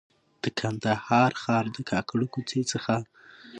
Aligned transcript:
د 0.43 0.45
کندهار 0.59 1.31
ښار 1.41 1.65
د 1.75 1.77
کاکړو 1.89 2.25
کوڅې 2.33 2.61
څخه. 2.71 2.95